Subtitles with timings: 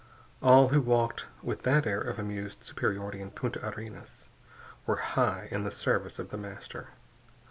[0.41, 4.29] All who walked with that air of amused superiority in Punta Arenas
[4.87, 6.87] were high in the service of The Master.